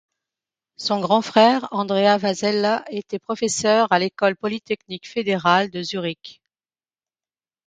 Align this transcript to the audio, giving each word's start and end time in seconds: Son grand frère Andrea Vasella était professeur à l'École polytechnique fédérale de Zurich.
Son 0.77 0.99
grand 0.99 1.21
frère 1.21 1.67
Andrea 1.69 2.17
Vasella 2.17 2.83
était 2.89 3.19
professeur 3.19 3.91
à 3.91 3.99
l'École 3.99 4.35
polytechnique 4.35 5.07
fédérale 5.07 5.69
de 5.69 5.83
Zurich. 5.83 6.41